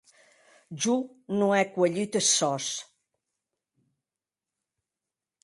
[0.81, 0.95] Jo
[1.37, 2.67] non è cuelhut es sòs!